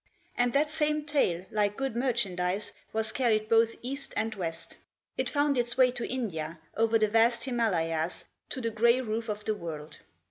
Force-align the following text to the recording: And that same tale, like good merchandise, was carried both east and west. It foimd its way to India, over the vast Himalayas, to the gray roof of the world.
And 0.35 0.51
that 0.53 0.71
same 0.71 1.05
tale, 1.05 1.45
like 1.51 1.77
good 1.77 1.95
merchandise, 1.95 2.71
was 2.91 3.11
carried 3.11 3.47
both 3.47 3.75
east 3.83 4.15
and 4.17 4.33
west. 4.33 4.75
It 5.15 5.27
foimd 5.27 5.57
its 5.57 5.77
way 5.77 5.91
to 5.91 6.09
India, 6.11 6.57
over 6.75 6.97
the 6.97 7.07
vast 7.07 7.43
Himalayas, 7.43 8.25
to 8.49 8.61
the 8.61 8.71
gray 8.71 8.99
roof 8.99 9.29
of 9.29 9.45
the 9.45 9.53
world. 9.53 9.99